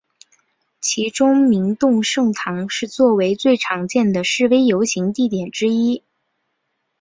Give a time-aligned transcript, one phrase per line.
[0.79, 6.03] 其中明洞圣堂是作为最常见的示威游行地点之一。